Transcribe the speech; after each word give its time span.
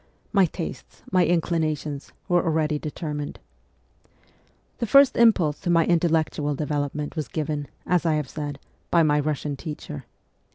My 0.33 0.47
tastes, 0.47 1.03
my 1.11 1.27
inclinations, 1.27 2.11
were 2.27 2.43
already 2.43 2.79
deter 2.79 3.13
mined. 3.13 3.35
The 4.79 4.87
first 4.87 5.15
impulse 5.15 5.59
to 5.59 5.69
my 5.69 5.85
intellectual 5.85 6.55
development 6.55 7.15
was 7.15 7.27
given, 7.27 7.67
as 7.85 8.03
I 8.03 8.15
have 8.15 8.27
said, 8.27 8.57
by 8.89 9.03
my 9.03 9.21
Bussian 9.21 9.55
teacher. 9.57 10.05